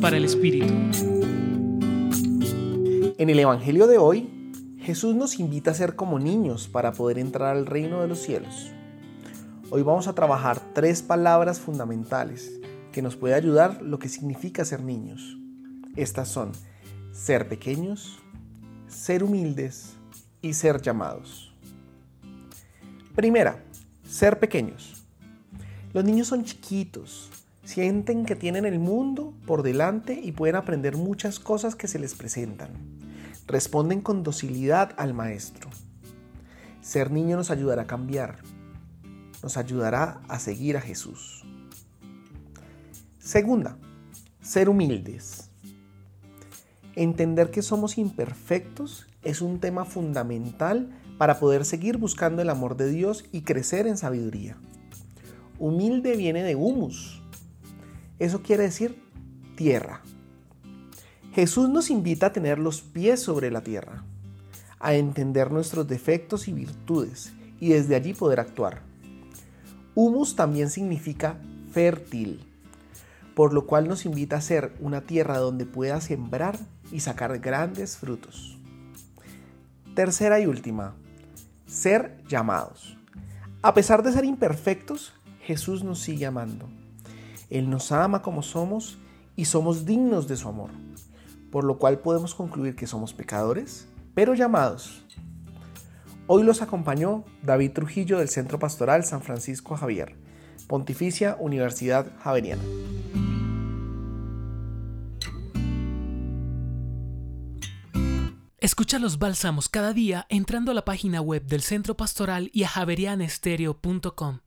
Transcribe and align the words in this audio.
Para 0.00 0.16
el 0.16 0.24
Espíritu. 0.24 0.72
En 3.18 3.30
el 3.30 3.38
Evangelio 3.38 3.86
de 3.86 3.98
hoy, 3.98 4.50
Jesús 4.80 5.14
nos 5.14 5.38
invita 5.38 5.70
a 5.70 5.74
ser 5.74 5.94
como 5.94 6.18
niños 6.18 6.68
para 6.68 6.92
poder 6.92 7.18
entrar 7.18 7.56
al 7.56 7.66
reino 7.66 8.00
de 8.00 8.08
los 8.08 8.18
cielos. 8.18 8.72
Hoy 9.70 9.82
vamos 9.82 10.08
a 10.08 10.14
trabajar 10.14 10.58
tres 10.74 11.02
palabras 11.02 11.60
fundamentales 11.60 12.50
que 12.92 13.02
nos 13.02 13.14
puede 13.14 13.34
ayudar 13.34 13.82
lo 13.82 13.98
que 13.98 14.08
significa 14.08 14.64
ser 14.64 14.82
niños. 14.82 15.36
Estas 15.96 16.28
son 16.28 16.52
ser 17.12 17.46
pequeños, 17.46 18.18
ser 18.88 19.22
humildes 19.22 19.92
y 20.40 20.54
ser 20.54 20.80
llamados. 20.80 21.54
Primera, 23.14 23.62
ser 24.02 24.40
pequeños. 24.40 25.04
Los 25.92 26.04
niños 26.04 26.26
son 26.26 26.42
chiquitos, 26.42 27.30
sienten 27.64 28.24
que 28.24 28.36
tienen 28.36 28.64
el 28.64 28.78
mundo 28.78 29.34
por 29.46 29.62
delante 29.62 30.20
y 30.22 30.32
pueden 30.32 30.56
aprender 30.56 30.96
muchas 30.96 31.38
cosas 31.38 31.74
que 31.74 31.88
se 31.88 31.98
les 31.98 32.14
presentan. 32.14 32.70
Responden 33.46 34.00
con 34.00 34.22
docilidad 34.22 34.94
al 34.96 35.14
maestro. 35.14 35.70
Ser 36.80 37.10
niño 37.10 37.36
nos 37.36 37.50
ayudará 37.50 37.82
a 37.82 37.86
cambiar, 37.86 38.38
nos 39.42 39.56
ayudará 39.56 40.20
a 40.28 40.38
seguir 40.38 40.76
a 40.76 40.80
Jesús. 40.80 41.44
Segunda, 43.18 43.76
ser 44.40 44.68
humildes. 44.68 45.48
Entender 46.96 47.50
que 47.50 47.62
somos 47.62 47.98
imperfectos 47.98 49.06
es 49.22 49.40
un 49.40 49.60
tema 49.60 49.84
fundamental 49.84 50.90
para 51.18 51.38
poder 51.38 51.64
seguir 51.64 51.98
buscando 51.98 52.42
el 52.42 52.50
amor 52.50 52.76
de 52.76 52.90
Dios 52.90 53.24
y 53.32 53.42
crecer 53.42 53.86
en 53.86 53.96
sabiduría. 53.96 54.56
Humilde 55.58 56.16
viene 56.16 56.42
de 56.42 56.56
humus. 56.56 57.21
Eso 58.18 58.42
quiere 58.42 58.64
decir 58.64 59.02
tierra. 59.56 60.02
Jesús 61.34 61.68
nos 61.68 61.90
invita 61.90 62.26
a 62.26 62.32
tener 62.32 62.58
los 62.58 62.82
pies 62.82 63.20
sobre 63.20 63.50
la 63.50 63.62
tierra, 63.62 64.04
a 64.80 64.94
entender 64.94 65.50
nuestros 65.50 65.88
defectos 65.88 66.48
y 66.48 66.52
virtudes 66.52 67.32
y 67.58 67.70
desde 67.70 67.94
allí 67.94 68.12
poder 68.12 68.40
actuar. 68.40 68.82
Humus 69.94 70.36
también 70.36 70.68
significa 70.68 71.38
fértil, 71.72 72.44
por 73.34 73.54
lo 73.54 73.66
cual 73.66 73.88
nos 73.88 74.04
invita 74.04 74.36
a 74.36 74.42
ser 74.42 74.74
una 74.80 75.02
tierra 75.02 75.38
donde 75.38 75.64
pueda 75.64 76.00
sembrar 76.00 76.58
y 76.90 77.00
sacar 77.00 77.38
grandes 77.38 77.96
frutos. 77.96 78.58
Tercera 79.94 80.40
y 80.40 80.46
última, 80.46 80.94
ser 81.66 82.18
llamados. 82.28 82.96
A 83.62 83.74
pesar 83.74 84.02
de 84.02 84.12
ser 84.12 84.24
imperfectos, 84.24 85.12
Jesús 85.42 85.84
nos 85.84 85.98
sigue 86.00 86.26
amando. 86.26 86.68
Él 87.52 87.68
nos 87.68 87.92
ama 87.92 88.22
como 88.22 88.42
somos 88.42 88.96
y 89.36 89.44
somos 89.44 89.84
dignos 89.84 90.26
de 90.26 90.36
su 90.38 90.48
amor, 90.48 90.70
por 91.50 91.64
lo 91.64 91.78
cual 91.78 91.98
podemos 91.98 92.34
concluir 92.34 92.74
que 92.74 92.86
somos 92.86 93.12
pecadores, 93.12 93.86
pero 94.14 94.32
llamados. 94.34 95.04
Hoy 96.26 96.44
los 96.44 96.62
acompañó 96.62 97.24
David 97.42 97.72
Trujillo 97.72 98.18
del 98.18 98.30
Centro 98.30 98.58
Pastoral 98.58 99.04
San 99.04 99.20
Francisco 99.20 99.76
Javier, 99.76 100.16
Pontificia 100.66 101.36
Universidad 101.40 102.06
Javeriana. 102.20 102.62
Escucha 108.56 108.98
los 108.98 109.18
bálsamos 109.18 109.68
cada 109.68 109.92
día 109.92 110.24
entrando 110.30 110.70
a 110.70 110.74
la 110.74 110.86
página 110.86 111.20
web 111.20 111.44
del 111.44 111.60
Centro 111.60 111.98
Pastoral 111.98 112.48
y 112.54 112.62
a 112.62 112.68
javerianestereo.com. 112.68 114.38